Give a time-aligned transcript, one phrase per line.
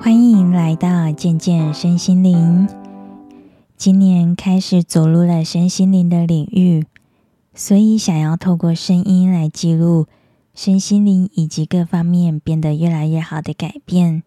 [0.00, 2.68] 欢迎来到渐渐身心灵。
[3.76, 6.86] 今年开始走入了身心灵的领域，
[7.52, 10.06] 所以想要透过声音来记录
[10.54, 14.22] 身心灵以及各方面变得越来越好的改变。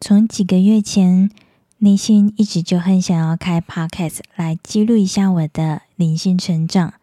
[0.00, 1.30] 从几个月前，
[1.78, 6.94] 内心一直就很想要开 podcast 来记录一下我的灵性成长。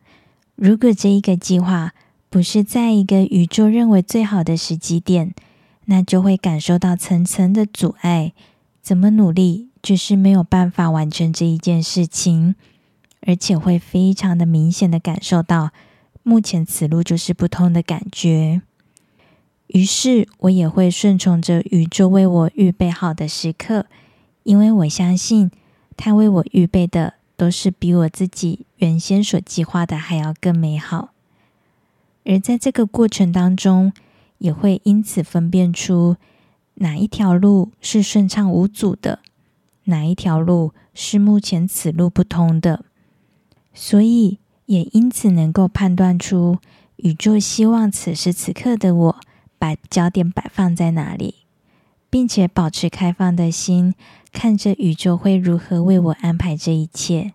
[0.55, 1.93] 如果这一个计划
[2.29, 5.33] 不是在一个宇宙认为最好的时机点，
[5.89, 8.33] 那就会感受到层层的阻碍，
[8.81, 12.55] 怎么努力就是没有办法完成这一件事情，
[13.21, 15.71] 而且会非常的明显的感受到
[16.23, 18.61] 目前此路就是不通的感觉。
[19.67, 23.85] 于是我也会顺从着宇宙为我预备好的时刻，
[24.43, 25.51] 因为我相信
[25.95, 31.09] 他为我预备的都是比我自己原先所计划的还要更美好。
[32.25, 33.93] 而在这个过程当中，
[34.37, 36.17] 也会因此分辨出
[36.75, 39.19] 哪一条路是顺畅无阻的，
[39.85, 42.85] 哪一条路是目前此路不通的，
[43.73, 46.59] 所以也因此能够判断出
[46.97, 49.17] 宇宙希望此时此刻的我
[49.57, 51.35] 把焦点摆放在哪里，
[52.09, 53.95] 并且保持开放的心，
[54.31, 57.33] 看着宇宙会如何为我安排这一切。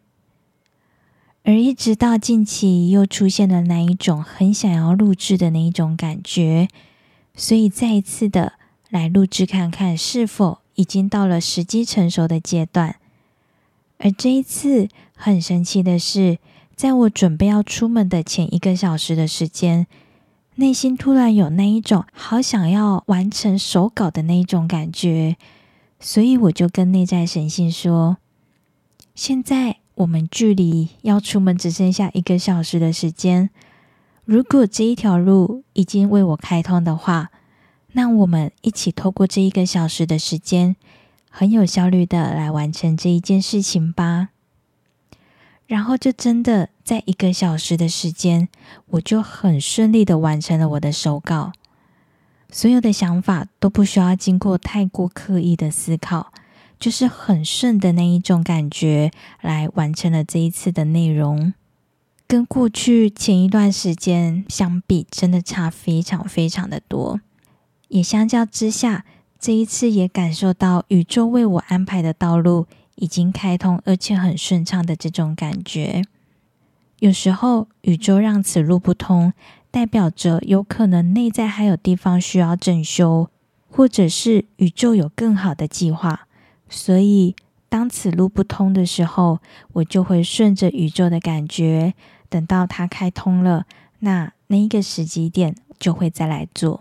[1.45, 6.69] 而一直到近期，又出现了那一种很想要录制的那一种感觉。
[7.35, 8.55] 所以再一次的
[8.91, 12.97] 来录制看看，是否已经到了时机成熟的阶段。
[13.99, 16.39] 而这一次很神奇的是，
[16.75, 19.87] 在我准备要出门的前一个小时的时间，
[20.57, 25.37] 内心突然有那一种好想要完成手稿的那一种感觉。
[26.01, 28.19] 所以我就跟内在神性说
[29.15, 33.51] ：“现在我们距离要出门只剩下一个小时的时间。”
[34.33, 37.31] 如果这一条路已经为我开通的话，
[37.93, 40.75] 那我们一起透过这一个小时的时间，
[41.29, 44.31] 很有效率的来完成这一件事情吧。
[45.67, 48.49] 然后就真的在一个小时的时间，
[48.93, 51.53] 我就很顺利的完成了我的手稿，
[52.51, 56.33] 所有的想法都不需要经过太过刻意的思考，
[56.79, 59.11] 就是很顺的那一种感觉
[59.43, 61.53] 来完成了这一次的内容。
[62.33, 67.21] 跟过去前一段时间相比，真的差非常非常的多。
[67.89, 69.05] 也相较之下，
[69.39, 76.01] 这一次也感受到宇宙为我安排的道路已经开通，而且很顺畅的这种感觉。
[77.01, 79.35] 有时候宇宙让此路不通，
[79.71, 83.29] 代表着有可能内在还有地方需要整修，
[83.69, 86.27] 或者是宇宙有更好的计划。
[86.71, 87.37] 所以
[87.69, 89.41] 当此路不通的时候，
[89.75, 91.93] 我就会顺着宇宙的感觉。
[92.33, 93.67] 等到它开通了，
[93.99, 96.81] 那那一个时机点就会再来做。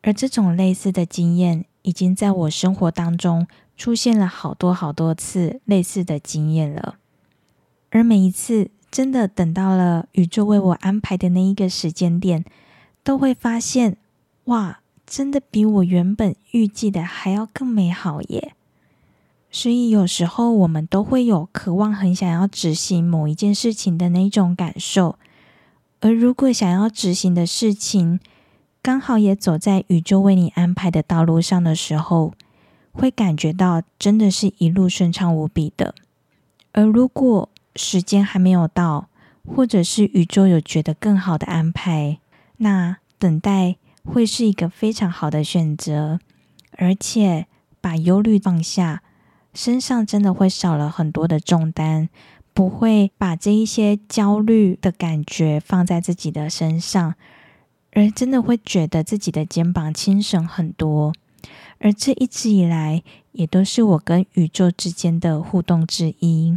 [0.00, 3.46] 而这种类似的经验，已经在我生活当中
[3.76, 6.96] 出现了好多好多次类似的经验了。
[7.90, 12.46] 而每一次真的等到了宇宙为我安排的那一个时间点，
[13.04, 13.98] 都会发现，
[14.44, 18.54] 哇，真的比我原本预计的还要更美好耶！
[19.52, 25.18] 所以有时候我们都会有渴望，很想要执行某一件事情的那种感受。
[26.00, 28.20] 而如果想要执行的事情
[28.80, 32.32] 刚好也走在宇宙为你安排的道路上的时候，
[32.92, 35.94] 会感觉到真的是一路顺畅无比的。
[36.72, 39.08] 而如果时间还没有到，
[39.44, 42.20] 或者是宇宙有觉得更好的安排，
[42.58, 46.20] 那等待会是一个非常好的选择，
[46.78, 47.46] 而且
[47.80, 49.02] 把忧虑放下。
[49.52, 52.08] 身上真的会少了很多的重担，
[52.54, 57.14] 不会把这一些焦虑的感觉放在自己的身上，
[57.92, 61.12] 而真的会觉得自己的肩膀轻省很多。
[61.78, 63.02] 而这一直以来，
[63.32, 66.56] 也都是我跟宇宙之间的互动之一。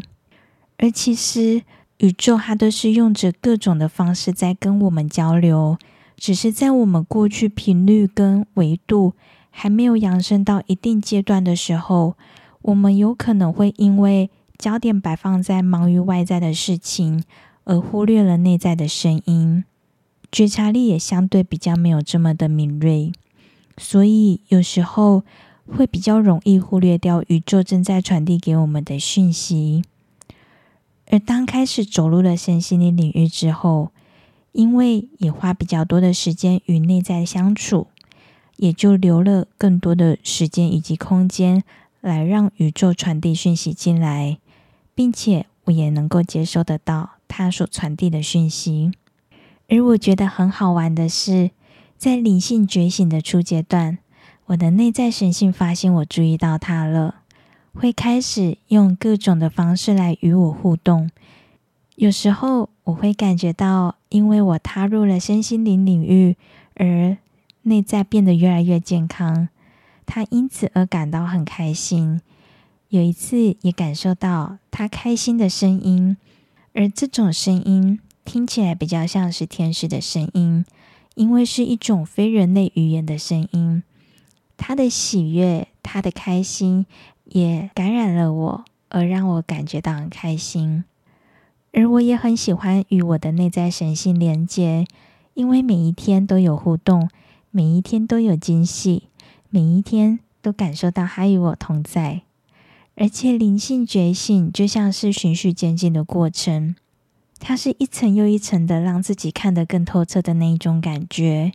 [0.77, 1.63] 而其实，
[1.97, 5.77] 宇宙它都是用着各种的方式在跟我们交流，
[6.17, 9.13] 只是在我们过去频率跟维度
[9.49, 12.15] 还没有扬升到一定阶段的时候。
[12.63, 17.23] 我们有可能会因为焦点摆放在忙于外在的事情，
[17.65, 19.63] 而忽略了内在的声音，
[20.31, 23.11] 觉察力也相对比较没有这么的敏锐，
[23.77, 25.23] 所以有时候
[25.67, 29.83] 会比较容易忽略掉宇宙正在传递给我们的讯息。
[31.07, 33.91] 而当开始走入了身心灵领域之后，
[34.53, 37.87] 因为也花比较多的时间与内在相处，
[38.55, 41.63] 也就留了更多的时间以及空间。
[42.03, 44.37] 来让宇宙传递讯息进来，
[44.93, 48.91] 并且我也能够接收得到它所传递的讯息。
[49.69, 51.51] 而我觉得很好玩的是，
[51.97, 53.99] 在灵性觉醒的初阶段，
[54.47, 57.21] 我的内在神性发现我注意到它了，
[57.73, 61.09] 会开始用各种的方式来与我互动。
[61.95, 66.35] 有时候我会感觉到，因为我踏入了身心灵领域，
[66.75, 67.15] 而
[67.61, 69.47] 内在变得越来越健康，
[70.05, 72.21] 他因此而感到很开心。
[72.89, 76.15] 有一次也感受到他开心的声音，
[76.73, 80.63] 而这种声音听起来比较像是天使的声音，
[81.15, 83.81] 因为是一种非人类语言的声音。
[84.55, 86.85] 他的喜悦，他的开心，
[87.25, 90.83] 也感染了我，而让我感觉到很开心。
[91.71, 94.85] 而我也很喜欢与我的内在神性连接，
[95.33, 97.09] 因为每一天都有互动，
[97.49, 99.09] 每一天都有惊喜，
[99.53, 102.21] 每一天都感受到他与我同在。
[102.95, 106.75] 而且灵性觉醒就像是循序渐进的过程，
[107.37, 111.51] 它是一层又一层的让自己看得更透彻的那一种感觉，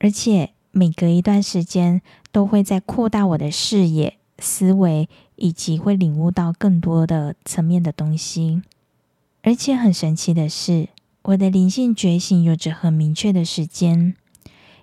[0.00, 0.50] 而且。
[0.70, 8.62] 每隔一段时间，都会在扩大我的视野、思维，以及会领悟到更多的层面的东西。
[9.42, 10.90] 而且很神奇的是，
[11.22, 14.14] 我的灵性觉醒有着很明确的时间，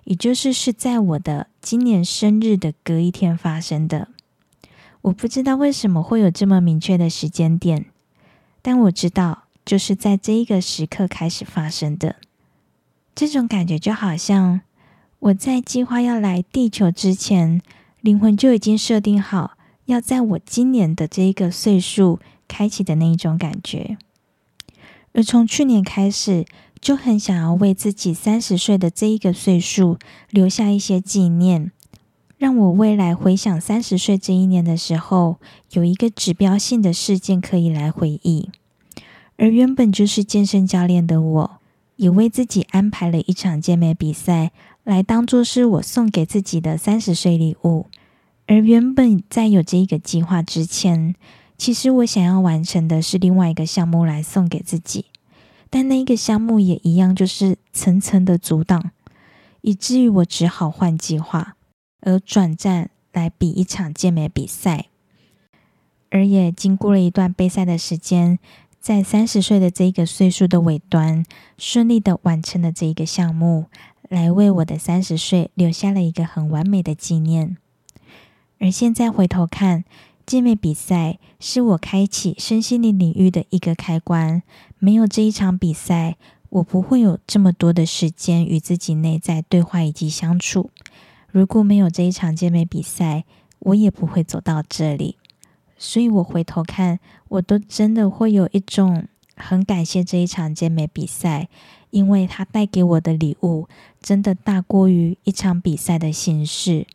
[0.06, 4.08] 也就是是在我的今年生日的隔一天发生的。
[5.02, 7.86] 我不知道为什么会有这么明确的时间点，
[8.62, 12.16] 但我知道就是在这一个时刻开始发生的。
[13.16, 14.62] 这种感觉就好像……
[15.18, 17.60] 我在计划要来地球之前，
[18.00, 19.56] 灵魂就已经设定好
[19.86, 23.96] 要在我今年的这一个岁数开启的那一种感觉。
[25.14, 26.44] 而从去年开始，
[26.80, 29.98] 就很想要为自己三十岁的这一个岁数
[30.30, 31.72] 留下一些纪念，
[32.38, 35.36] 让我未来回想三十岁这一年的时候，
[35.72, 38.50] 有一个指标性的事件可以来回忆。
[39.36, 41.58] 而原本就是健身教练的我，
[41.96, 44.52] 也为自己安排了一场健美比赛。
[44.84, 47.86] 来当做是我送给自己的三十岁礼物，
[48.46, 51.16] 而原本在有这一个计划之前，
[51.58, 55.06] 其实我想要完成的是另外一个项目来送给自己，
[55.68, 58.90] 但那一个项目也一样，就是层层的阻挡，
[59.62, 61.56] 以至于我只好换计划，
[62.00, 64.86] 而转战来比一场健美比赛，
[66.10, 68.38] 而也经过了一段备赛的时间，
[68.80, 71.24] 在三十岁的这一个岁数的尾端，
[71.58, 73.66] 顺利的完成了这一个项目。
[74.08, 77.56] 来为我的三十岁留下了一个很完美的纪念。
[78.60, 79.84] 而现在回头看，
[80.24, 84.44] 健美比赛是我开启身心灵领域的一个开关。
[84.86, 86.16] 没有这一场比赛，
[86.48, 90.70] 我不会有这么多的时间与自己内在对话以及相处。
[91.28, 93.24] 如果没有这一场健美比赛，
[93.58, 95.16] 我也不会走到这里。
[95.76, 101.48] 所以我回头看，我都真的会有一种很感谢这一场健美比赛。
[101.90, 103.68] 因为它带给我的礼物
[104.00, 106.86] 真的大过于一场比赛的形式，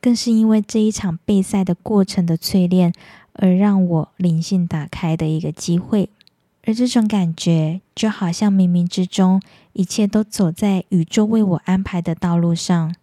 [0.00, 2.92] 更是因为这一场备赛的过程的淬炼，
[3.34, 6.10] 而让我灵性打开的一个机会。
[6.68, 9.40] 而这种感觉就好像冥冥之中，
[9.72, 12.94] 一切都走在宇宙为我安排的道路上。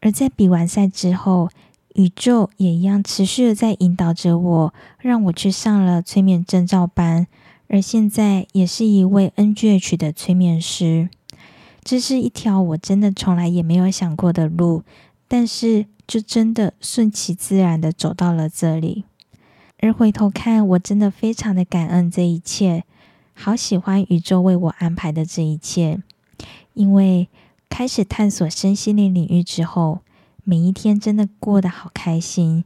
[0.00, 1.50] 而在比完赛之后，
[1.96, 7.26] 宇宙也一样持续的在引导着我，让我去上了催眠证照班。
[7.68, 11.10] 而现在也是一位 NGH 的催眠师，
[11.84, 14.84] 这是一条我真的从来也没有想过的路，
[15.28, 19.04] 但是就真的顺其自然的走到了这里。
[19.78, 22.84] 而回头看，我真的非常的感恩这一切，
[23.34, 26.02] 好喜欢宇宙为我安排的这一切，
[26.74, 27.28] 因为
[27.68, 30.00] 开始探索身心灵领域之后，
[30.44, 32.64] 每一天真的过得好开心。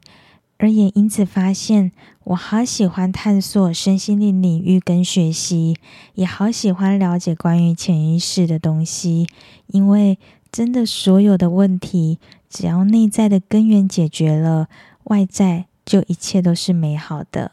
[0.59, 1.91] 而也因此发现，
[2.25, 5.75] 我好喜欢探索身心灵领域跟学习，
[6.15, 9.27] 也好喜欢了解关于潜意识的东西。
[9.69, 10.19] 因为
[10.53, 12.19] 真的所有的问题，
[12.51, 14.69] 只要内在的根源解决了，
[15.05, 17.51] 外在就一切都是美好的。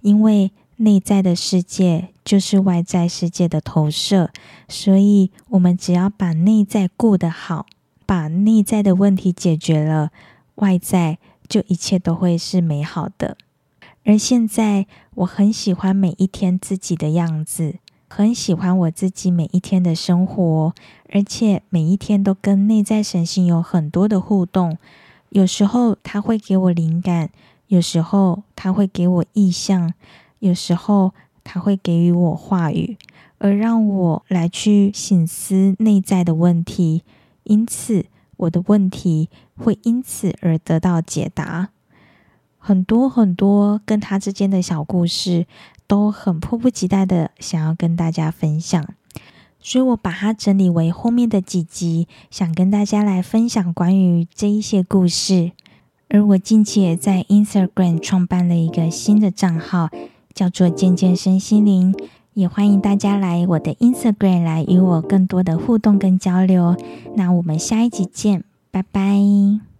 [0.00, 4.30] 因为内在的世界就是外在世界的投射，
[4.68, 7.66] 所以我们只要把内在顾得好，
[8.04, 10.10] 把内在的问题解决了，
[10.56, 11.18] 外在。
[11.48, 13.36] 就一切都会是美好的。
[14.04, 17.76] 而现在，我很喜欢每一天自己的样子，
[18.08, 20.74] 很喜欢我自己每一天的生活，
[21.12, 24.76] 而且每一天都跟内在神性有很多的互动。
[25.28, 27.30] 有时候他会给我灵感，
[27.68, 29.92] 有时候他会给我意象，
[30.38, 31.12] 有时候
[31.44, 32.96] 他会给予我话语，
[33.38, 37.02] 而让我来去醒思内在的问题。
[37.44, 38.06] 因此。
[38.38, 41.70] 我的问题会因此而得到解答，
[42.58, 45.46] 很多很多跟他之间的小故事，
[45.86, 48.86] 都很迫不及待的想要跟大家分享。
[49.58, 55.52] 所以我把它整理为后面的几集，想跟大家来分享关于这一些故事。
[56.08, 59.90] 而我近期也在 Instagram 创办了一个新的账号，
[60.32, 61.94] 叫做“健健身心灵”，
[62.34, 66.76] 也欢迎大家来我的 Instagram 来与我更多的互动跟交流。
[67.16, 69.75] 那我们下一集见，拜拜。